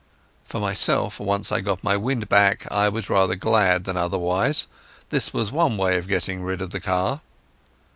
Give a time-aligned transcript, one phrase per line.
[0.43, 4.65] For myself, once I got my wind back, I was rather glad than otherwise.
[5.09, 7.21] This was one way of getting rid of the car.